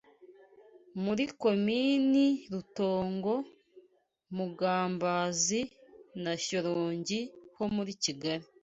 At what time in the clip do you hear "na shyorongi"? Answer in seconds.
6.23-7.19